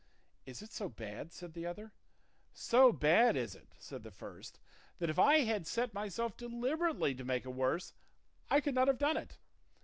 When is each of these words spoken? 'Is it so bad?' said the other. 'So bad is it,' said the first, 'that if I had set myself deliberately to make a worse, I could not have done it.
'Is 0.47 0.63
it 0.63 0.71
so 0.71 0.89
bad?' 0.89 1.31
said 1.31 1.53
the 1.53 1.67
other. 1.67 1.93
'So 2.53 2.91
bad 2.91 3.35
is 3.37 3.53
it,' 3.53 3.75
said 3.77 4.01
the 4.01 4.09
first, 4.09 4.59
'that 4.97 5.11
if 5.11 5.19
I 5.19 5.41
had 5.41 5.67
set 5.67 5.93
myself 5.93 6.35
deliberately 6.35 7.13
to 7.13 7.23
make 7.23 7.45
a 7.45 7.51
worse, 7.51 7.93
I 8.49 8.61
could 8.61 8.73
not 8.73 8.87
have 8.87 8.97
done 8.97 9.17
it. 9.17 9.37